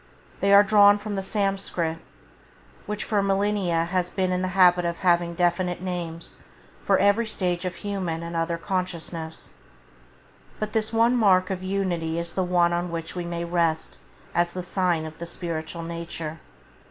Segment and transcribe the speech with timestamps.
[0.39, 1.99] They are drawn from the Samskrt,
[2.87, 6.41] which for millennia has been in the habit of having definite names
[6.83, 9.51] for every stage of human and other consciousness;
[10.59, 13.99] but this one mark of unity is the one on which we may rest
[14.33, 16.39] as the sign of the spiritual nature.